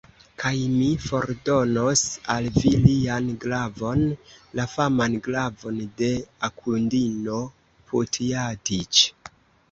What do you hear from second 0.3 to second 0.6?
Kaj